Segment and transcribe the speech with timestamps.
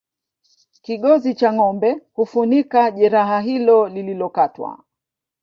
[0.81, 4.83] kigozi cha ngombe hufunika jeraha hilo lililokatwa